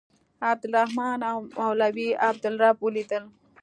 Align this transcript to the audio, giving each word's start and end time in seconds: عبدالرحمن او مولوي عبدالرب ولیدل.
عبدالرحمن 0.49 1.19
او 1.29 1.37
مولوي 1.57 2.09
عبدالرب 2.27 2.77
ولیدل. 2.85 3.23